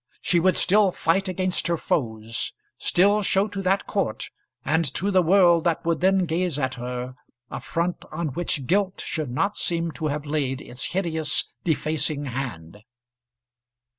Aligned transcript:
She 0.19 0.39
would 0.39 0.55
still 0.55 0.91
fight 0.91 1.27
against 1.27 1.67
her 1.67 1.77
foes, 1.77 2.53
still 2.79 3.21
show 3.21 3.47
to 3.49 3.61
that 3.61 3.85
court, 3.85 4.31
and 4.65 4.83
to 4.95 5.11
the 5.11 5.21
world 5.21 5.63
that 5.65 5.85
would 5.85 6.01
then 6.01 6.25
gaze 6.25 6.57
at 6.57 6.73
her, 6.73 7.13
a 7.51 7.59
front 7.59 8.03
on 8.11 8.29
which 8.29 8.65
guilt 8.65 8.99
should 9.05 9.29
not 9.29 9.57
seem 9.57 9.91
to 9.91 10.07
have 10.07 10.25
laid 10.25 10.59
its 10.59 10.93
hideous, 10.93 11.53
defacing 11.63 12.25
hand. 12.25 12.79